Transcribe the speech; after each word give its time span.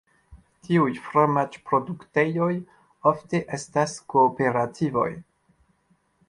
Tiuj 0.67 0.93
fromaĝ-produktejoj, 1.09 2.49
ofte 3.13 3.43
estas 3.59 3.95
kooperativoj. 4.15 5.07